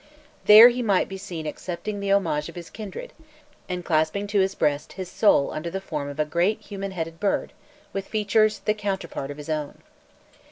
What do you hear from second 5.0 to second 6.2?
soul under the form of